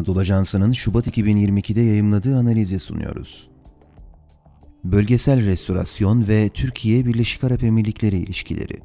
Anadolu 0.00 0.20
Ajansı'nın 0.20 0.72
Şubat 0.72 1.06
2022'de 1.06 1.80
yayımladığı 1.80 2.36
analizi 2.38 2.78
sunuyoruz. 2.78 3.50
Bölgesel 4.84 5.46
restorasyon 5.46 6.28
ve 6.28 6.48
Türkiye 6.48 7.06
Birleşik 7.06 7.44
Arap 7.44 7.62
Emirlikleri 7.62 8.16
ilişkileri. 8.16 8.78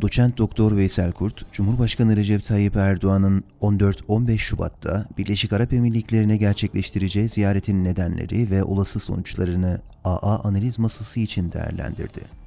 Doçent 0.00 0.38
Doktor 0.38 0.76
Veysel 0.76 1.12
Kurt, 1.12 1.52
Cumhurbaşkanı 1.52 2.16
Recep 2.16 2.44
Tayyip 2.44 2.76
Erdoğan'ın 2.76 3.44
14-15 3.60 4.38
Şubat'ta 4.38 5.06
Birleşik 5.18 5.52
Arap 5.52 5.72
Emirlikleri'ne 5.72 6.36
gerçekleştireceği 6.36 7.28
ziyaretin 7.28 7.84
nedenleri 7.84 8.50
ve 8.50 8.64
olası 8.64 9.00
sonuçlarını 9.00 9.80
AA 10.04 10.38
analiz 10.44 10.78
masası 10.78 11.20
için 11.20 11.52
değerlendirdi. 11.52 12.37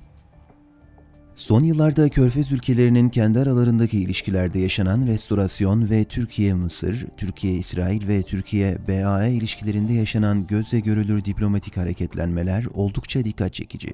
Son 1.35 1.63
yıllarda 1.63 2.09
Körfez 2.09 2.51
ülkelerinin 2.51 3.09
kendi 3.09 3.39
aralarındaki 3.39 3.99
ilişkilerde 3.99 4.59
yaşanan 4.59 5.07
restorasyon 5.07 5.89
ve 5.89 6.03
Türkiye-Mısır, 6.03 7.05
Türkiye-İsrail 7.17 8.07
ve 8.07 8.23
Türkiye-BAE 8.23 9.31
ilişkilerinde 9.31 9.93
yaşanan 9.93 10.47
gözle 10.47 10.79
görülür 10.79 11.25
diplomatik 11.25 11.77
hareketlenmeler 11.77 12.65
oldukça 12.73 13.25
dikkat 13.25 13.53
çekici. 13.53 13.93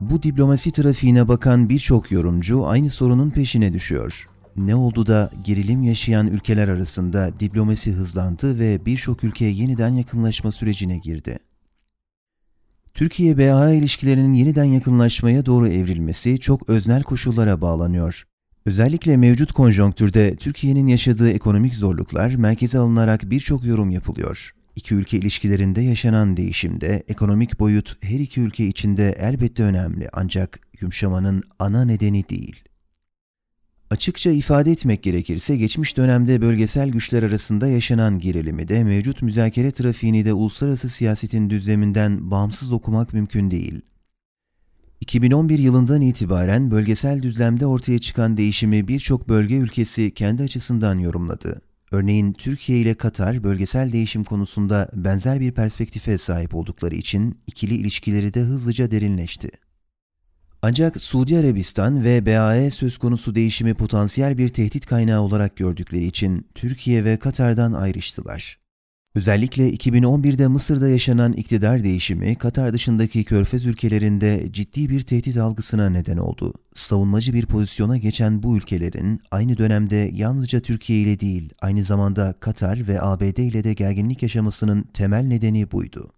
Bu 0.00 0.22
diplomasi 0.22 0.72
trafiğine 0.72 1.28
bakan 1.28 1.68
birçok 1.68 2.12
yorumcu 2.12 2.66
aynı 2.66 2.90
sorunun 2.90 3.30
peşine 3.30 3.72
düşüyor. 3.72 4.28
Ne 4.56 4.74
oldu 4.74 5.06
da 5.06 5.30
gerilim 5.44 5.82
yaşayan 5.82 6.26
ülkeler 6.26 6.68
arasında 6.68 7.40
diplomasi 7.40 7.92
hızlandı 7.92 8.58
ve 8.58 8.86
birçok 8.86 9.24
ülke 9.24 9.44
yeniden 9.44 9.94
yakınlaşma 9.94 10.52
sürecine 10.52 10.98
girdi? 10.98 11.38
Türkiye-BA 12.96 13.72
ilişkilerinin 13.72 14.32
yeniden 14.32 14.64
yakınlaşmaya 14.64 15.46
doğru 15.46 15.68
evrilmesi 15.68 16.40
çok 16.40 16.68
öznel 16.68 17.02
koşullara 17.02 17.60
bağlanıyor. 17.60 18.24
Özellikle 18.66 19.16
mevcut 19.16 19.52
konjonktürde 19.52 20.36
Türkiye'nin 20.36 20.86
yaşadığı 20.86 21.30
ekonomik 21.30 21.74
zorluklar 21.74 22.34
merkeze 22.34 22.78
alınarak 22.78 23.30
birçok 23.30 23.64
yorum 23.64 23.90
yapılıyor. 23.90 24.50
İki 24.76 24.94
ülke 24.94 25.18
ilişkilerinde 25.18 25.80
yaşanan 25.80 26.36
değişimde 26.36 27.02
ekonomik 27.08 27.60
boyut 27.60 28.04
her 28.04 28.20
iki 28.20 28.40
ülke 28.40 28.66
içinde 28.66 29.16
elbette 29.18 29.62
önemli 29.62 30.08
ancak 30.12 30.60
yumuşamanın 30.80 31.42
ana 31.58 31.84
nedeni 31.84 32.28
değil. 32.28 32.65
Açıkça 33.90 34.30
ifade 34.30 34.72
etmek 34.72 35.02
gerekirse 35.02 35.56
geçmiş 35.56 35.96
dönemde 35.96 36.40
bölgesel 36.40 36.88
güçler 36.88 37.22
arasında 37.22 37.68
yaşanan 37.68 38.18
gerilimi 38.18 38.68
de 38.68 38.84
mevcut 38.84 39.22
müzakere 39.22 39.70
trafiğini 39.70 40.24
de 40.24 40.32
uluslararası 40.32 40.88
siyasetin 40.88 41.50
düzleminden 41.50 42.30
bağımsız 42.30 42.72
okumak 42.72 43.12
mümkün 43.12 43.50
değil. 43.50 43.80
2011 45.00 45.58
yılından 45.58 46.00
itibaren 46.00 46.70
bölgesel 46.70 47.22
düzlemde 47.22 47.66
ortaya 47.66 47.98
çıkan 47.98 48.36
değişimi 48.36 48.88
birçok 48.88 49.28
bölge 49.28 49.56
ülkesi 49.56 50.14
kendi 50.14 50.42
açısından 50.42 50.98
yorumladı. 50.98 51.62
Örneğin 51.90 52.32
Türkiye 52.32 52.78
ile 52.78 52.94
Katar 52.94 53.44
bölgesel 53.44 53.92
değişim 53.92 54.24
konusunda 54.24 54.90
benzer 54.94 55.40
bir 55.40 55.52
perspektife 55.52 56.18
sahip 56.18 56.54
oldukları 56.54 56.94
için 56.94 57.38
ikili 57.46 57.74
ilişkileri 57.74 58.34
de 58.34 58.40
hızlıca 58.40 58.90
derinleşti. 58.90 59.50
Ancak 60.62 61.00
Suudi 61.00 61.38
Arabistan 61.38 62.04
ve 62.04 62.26
BAE 62.26 62.70
söz 62.70 62.98
konusu 62.98 63.34
değişimi 63.34 63.74
potansiyel 63.74 64.38
bir 64.38 64.48
tehdit 64.48 64.86
kaynağı 64.86 65.20
olarak 65.20 65.56
gördükleri 65.56 66.04
için 66.04 66.46
Türkiye 66.54 67.04
ve 67.04 67.16
Katar'dan 67.16 67.72
ayrıştılar. 67.72 68.58
Özellikle 69.14 69.70
2011'de 69.70 70.46
Mısır'da 70.46 70.88
yaşanan 70.88 71.32
iktidar 71.32 71.84
değişimi 71.84 72.34
Katar 72.34 72.72
dışındaki 72.72 73.24
körfez 73.24 73.66
ülkelerinde 73.66 74.52
ciddi 74.52 74.88
bir 74.88 75.00
tehdit 75.00 75.36
algısına 75.36 75.90
neden 75.90 76.16
oldu. 76.16 76.54
Savunmacı 76.74 77.34
bir 77.34 77.46
pozisyona 77.46 77.96
geçen 77.96 78.42
bu 78.42 78.56
ülkelerin 78.56 79.20
aynı 79.30 79.58
dönemde 79.58 80.10
yalnızca 80.14 80.60
Türkiye 80.60 81.00
ile 81.00 81.20
değil, 81.20 81.52
aynı 81.60 81.84
zamanda 81.84 82.34
Katar 82.40 82.88
ve 82.88 83.02
ABD 83.02 83.38
ile 83.38 83.64
de 83.64 83.74
gerginlik 83.74 84.22
yaşamasının 84.22 84.82
temel 84.82 85.24
nedeni 85.24 85.70
buydu. 85.70 86.15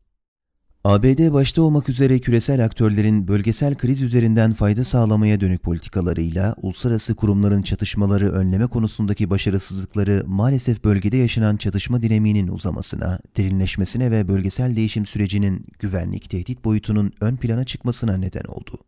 ABD 0.84 1.32
başta 1.32 1.62
olmak 1.62 1.88
üzere 1.88 2.18
küresel 2.18 2.64
aktörlerin 2.64 3.28
bölgesel 3.28 3.74
kriz 3.74 4.02
üzerinden 4.02 4.52
fayda 4.52 4.84
sağlamaya 4.84 5.40
dönük 5.40 5.62
politikalarıyla 5.62 6.54
uluslararası 6.62 7.14
kurumların 7.14 7.62
çatışmaları 7.62 8.32
önleme 8.32 8.66
konusundaki 8.66 9.30
başarısızlıkları 9.30 10.22
maalesef 10.26 10.84
bölgede 10.84 11.16
yaşanan 11.16 11.56
çatışma 11.56 12.02
dinamiğinin 12.02 12.48
uzamasına, 12.48 13.20
derinleşmesine 13.36 14.10
ve 14.10 14.28
bölgesel 14.28 14.76
değişim 14.76 15.06
sürecinin 15.06 15.66
güvenlik 15.78 16.30
tehdit 16.30 16.64
boyutunun 16.64 17.12
ön 17.20 17.36
plana 17.36 17.64
çıkmasına 17.64 18.16
neden 18.16 18.44
oldu. 18.48 18.78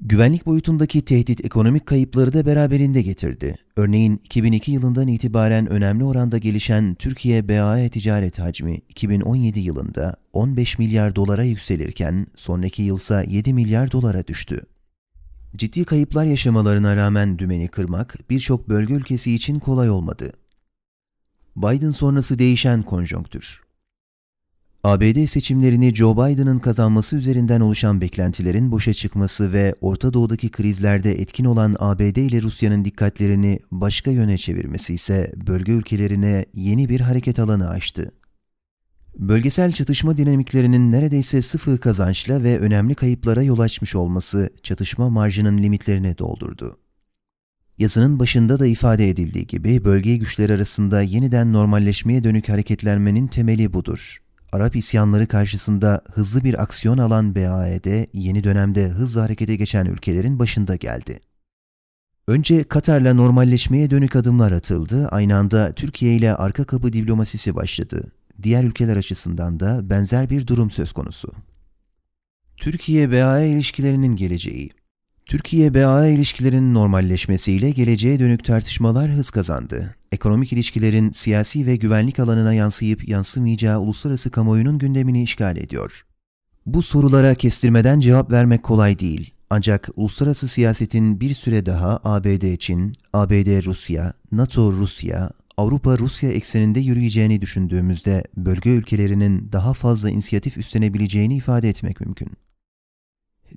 Güvenlik 0.00 0.46
boyutundaki 0.46 1.04
tehdit 1.04 1.44
ekonomik 1.44 1.86
kayıpları 1.86 2.32
da 2.32 2.46
beraberinde 2.46 3.02
getirdi. 3.02 3.56
Örneğin 3.76 4.20
2002 4.24 4.72
yılından 4.72 5.08
itibaren 5.08 5.66
önemli 5.66 6.04
oranda 6.04 6.38
gelişen 6.38 6.94
Türkiye-BAE 6.94 7.88
ticaret 7.88 8.38
hacmi 8.38 8.74
2017 8.74 9.60
yılında 9.60 10.16
15 10.32 10.78
milyar 10.78 11.16
dolara 11.16 11.44
yükselirken 11.44 12.26
sonraki 12.36 12.82
yılsa 12.82 13.22
7 13.22 13.54
milyar 13.54 13.92
dolara 13.92 14.26
düştü. 14.26 14.60
Ciddi 15.56 15.84
kayıplar 15.84 16.24
yaşamalarına 16.24 16.96
rağmen 16.96 17.38
dümeni 17.38 17.68
kırmak 17.68 18.30
birçok 18.30 18.68
bölge 18.68 18.94
ülkesi 18.94 19.34
için 19.34 19.58
kolay 19.58 19.90
olmadı. 19.90 20.32
Biden 21.56 21.90
sonrası 21.90 22.38
değişen 22.38 22.82
konjonktür 22.82 23.65
ABD 24.86 25.26
seçimlerini 25.26 25.94
Joe 25.94 26.16
Biden'ın 26.16 26.58
kazanması 26.58 27.16
üzerinden 27.16 27.60
oluşan 27.60 28.00
beklentilerin 28.00 28.72
boşa 28.72 28.92
çıkması 28.92 29.52
ve 29.52 29.74
Orta 29.80 30.12
Doğu'daki 30.12 30.50
krizlerde 30.50 31.12
etkin 31.12 31.44
olan 31.44 31.76
ABD 31.78 32.16
ile 32.16 32.42
Rusya'nın 32.42 32.84
dikkatlerini 32.84 33.58
başka 33.70 34.10
yöne 34.10 34.38
çevirmesi 34.38 34.94
ise 34.94 35.32
bölge 35.46 35.72
ülkelerine 35.72 36.44
yeni 36.54 36.88
bir 36.88 37.00
hareket 37.00 37.38
alanı 37.38 37.68
açtı. 37.68 38.12
Bölgesel 39.18 39.72
çatışma 39.72 40.16
dinamiklerinin 40.16 40.92
neredeyse 40.92 41.42
sıfır 41.42 41.78
kazançla 41.78 42.42
ve 42.42 42.58
önemli 42.58 42.94
kayıplara 42.94 43.42
yol 43.42 43.58
açmış 43.58 43.94
olması 43.94 44.50
çatışma 44.62 45.10
marjının 45.10 45.58
limitlerini 45.58 46.18
doldurdu. 46.18 46.78
Yazının 47.78 48.18
başında 48.18 48.58
da 48.58 48.66
ifade 48.66 49.08
edildiği 49.08 49.46
gibi 49.46 49.84
bölge 49.84 50.16
güçleri 50.16 50.52
arasında 50.52 51.02
yeniden 51.02 51.52
normalleşmeye 51.52 52.24
dönük 52.24 52.48
hareketlenmenin 52.48 53.26
temeli 53.26 53.72
budur. 53.72 54.25
Arap 54.56 54.76
isyanları 54.76 55.26
karşısında 55.26 56.02
hızlı 56.12 56.44
bir 56.44 56.62
aksiyon 56.62 56.98
alan 56.98 57.34
BAE'de 57.34 58.06
yeni 58.12 58.44
dönemde 58.44 58.88
hızlı 58.88 59.20
harekete 59.20 59.56
geçen 59.56 59.86
ülkelerin 59.86 60.38
başında 60.38 60.76
geldi. 60.76 61.20
Önce 62.28 62.64
Katar'la 62.64 63.14
normalleşmeye 63.14 63.90
dönük 63.90 64.16
adımlar 64.16 64.52
atıldı, 64.52 65.08
aynı 65.08 65.36
anda 65.36 65.72
Türkiye 65.72 66.14
ile 66.14 66.34
arka 66.34 66.64
kapı 66.64 66.92
diplomasisi 66.92 67.54
başladı. 67.54 68.12
Diğer 68.42 68.64
ülkeler 68.64 68.96
açısından 68.96 69.60
da 69.60 69.90
benzer 69.90 70.30
bir 70.30 70.46
durum 70.46 70.70
söz 70.70 70.92
konusu. 70.92 71.32
Türkiye-BAE 72.56 73.48
ilişkilerinin 73.48 74.16
geleceği 74.16 74.70
Türkiye-BAE 75.26 76.14
ilişkilerinin 76.14 76.74
normalleşmesiyle 76.74 77.70
geleceğe 77.70 78.18
dönük 78.18 78.44
tartışmalar 78.44 79.10
hız 79.10 79.30
kazandı. 79.30 79.96
Ekonomik 80.16 80.52
ilişkilerin 80.52 81.10
siyasi 81.10 81.66
ve 81.66 81.76
güvenlik 81.76 82.18
alanına 82.18 82.54
yansıyıp 82.54 83.08
yansımayacağı 83.08 83.80
uluslararası 83.80 84.30
kamuoyunun 84.30 84.78
gündemini 84.78 85.22
işgal 85.22 85.56
ediyor. 85.56 86.06
Bu 86.66 86.82
sorulara 86.82 87.34
kestirmeden 87.34 88.00
cevap 88.00 88.32
vermek 88.32 88.62
kolay 88.62 88.98
değil. 88.98 89.34
Ancak 89.50 89.88
uluslararası 89.96 90.48
siyasetin 90.48 91.20
bir 91.20 91.34
süre 91.34 91.66
daha 91.66 92.00
ABD-Çin, 92.04 92.96
ABD-Rusya, 93.12 94.12
NATO-Rusya, 94.32 95.30
Avrupa-Rusya 95.56 96.30
ekseninde 96.30 96.80
yürüyeceğini 96.80 97.40
düşündüğümüzde 97.40 98.24
bölge 98.36 98.70
ülkelerinin 98.70 99.52
daha 99.52 99.72
fazla 99.72 100.10
inisiyatif 100.10 100.56
üstlenebileceğini 100.56 101.36
ifade 101.36 101.68
etmek 101.68 102.00
mümkün. 102.00 102.28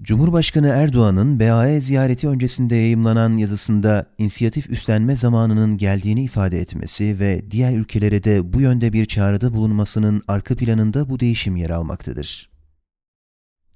Cumhurbaşkanı 0.01 0.67
Erdoğan'ın 0.67 1.39
BAE 1.39 1.81
ziyareti 1.81 2.27
öncesinde 2.27 2.75
yayımlanan 2.75 3.37
yazısında 3.37 4.05
inisiyatif 4.17 4.69
üstlenme 4.69 5.15
zamanının 5.15 5.77
geldiğini 5.77 6.23
ifade 6.23 6.59
etmesi 6.59 7.19
ve 7.19 7.51
diğer 7.51 7.73
ülkelere 7.73 8.23
de 8.23 8.53
bu 8.53 8.61
yönde 8.61 8.93
bir 8.93 9.05
çağrıda 9.05 9.53
bulunmasının 9.53 10.21
arka 10.27 10.55
planında 10.55 11.09
bu 11.09 11.19
değişim 11.19 11.55
yer 11.55 11.69
almaktadır. 11.69 12.49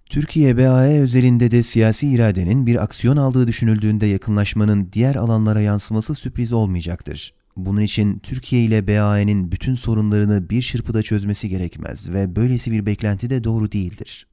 Türkiye 0.05 0.57
BAE 0.57 0.99
özelinde 0.99 1.51
de 1.51 1.63
siyasi 1.63 2.07
iradenin 2.09 2.67
bir 2.67 2.83
aksiyon 2.83 3.17
aldığı 3.17 3.47
düşünüldüğünde 3.47 4.05
yakınlaşmanın 4.05 4.89
diğer 4.93 5.15
alanlara 5.15 5.61
yansıması 5.61 6.15
sürpriz 6.15 6.51
olmayacaktır. 6.51 7.33
Bunun 7.57 7.81
için 7.81 8.19
Türkiye 8.19 8.63
ile 8.63 8.87
BAE'nin 8.87 9.51
bütün 9.51 9.75
sorunlarını 9.75 10.49
bir 10.49 10.61
çırpıda 10.61 11.03
çözmesi 11.03 11.49
gerekmez 11.49 12.09
ve 12.09 12.35
böylesi 12.35 12.71
bir 12.71 12.85
beklenti 12.85 13.29
de 13.29 13.43
doğru 13.43 13.71
değildir. 13.71 14.27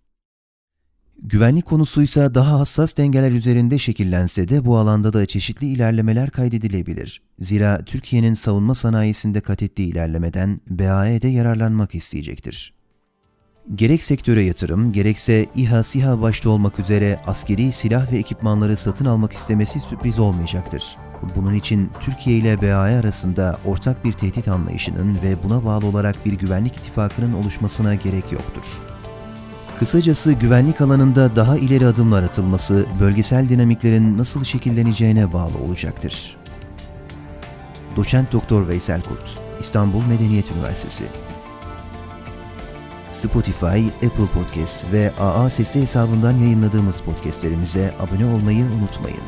Güvenlik 1.22 1.66
konusuysa 1.66 2.34
daha 2.34 2.60
hassas 2.60 2.96
dengeler 2.96 3.32
üzerinde 3.32 3.78
şekillense 3.78 4.48
de 4.48 4.64
bu 4.64 4.76
alanda 4.76 5.12
da 5.12 5.26
çeşitli 5.26 5.66
ilerlemeler 5.66 6.30
kaydedilebilir. 6.30 7.22
Zira 7.38 7.84
Türkiye'nin 7.84 8.34
savunma 8.34 8.74
sanayisinde 8.74 9.40
kat 9.40 9.62
ettiği 9.62 9.88
ilerlemeden 9.88 10.60
BAE 10.70 11.22
de 11.22 11.28
yararlanmak 11.28 11.94
isteyecektir. 11.94 12.74
Gerek 13.74 14.02
sektöre 14.02 14.42
yatırım, 14.42 14.92
gerekse 14.92 15.46
İHA, 15.56 15.84
SİHA 15.84 16.22
başta 16.22 16.50
olmak 16.50 16.78
üzere 16.78 17.20
askeri 17.26 17.72
silah 17.72 18.12
ve 18.12 18.18
ekipmanları 18.18 18.76
satın 18.76 19.04
almak 19.04 19.32
istemesi 19.32 19.80
sürpriz 19.80 20.18
olmayacaktır. 20.18 20.96
Bunun 21.36 21.54
için 21.54 21.90
Türkiye 22.00 22.36
ile 22.36 22.62
BAE 22.62 22.98
arasında 22.98 23.58
ortak 23.64 24.04
bir 24.04 24.12
tehdit 24.12 24.48
anlayışının 24.48 25.18
ve 25.22 25.42
buna 25.42 25.64
bağlı 25.64 25.86
olarak 25.86 26.26
bir 26.26 26.32
güvenlik 26.32 26.76
ittifakının 26.76 27.32
oluşmasına 27.32 27.94
gerek 27.94 28.32
yoktur. 28.32 28.80
Kısacası 29.80 30.32
güvenlik 30.32 30.80
alanında 30.80 31.36
daha 31.36 31.58
ileri 31.58 31.86
adımlar 31.86 32.22
atılması 32.22 32.86
bölgesel 33.00 33.48
dinamiklerin 33.48 34.18
nasıl 34.18 34.44
şekilleneceğine 34.44 35.32
bağlı 35.32 35.58
olacaktır. 35.58 36.36
Doçent 37.96 38.32
Doktor 38.32 38.68
Veysel 38.68 39.02
Kurt, 39.02 39.38
İstanbul 39.60 40.04
Medeniyet 40.04 40.50
Üniversitesi 40.52 41.04
Spotify, 43.12 44.06
Apple 44.06 44.26
Podcast 44.34 44.92
ve 44.92 45.12
AA 45.20 45.50
Sesi 45.50 45.80
hesabından 45.80 46.38
yayınladığımız 46.38 47.00
podcastlerimize 47.00 47.94
abone 48.00 48.34
olmayı 48.34 48.64
unutmayın. 48.64 49.22